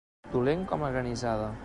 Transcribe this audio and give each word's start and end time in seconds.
Dolent 0.31 0.63
com 0.73 0.87
la 0.87 0.91
granissada. 0.97 1.55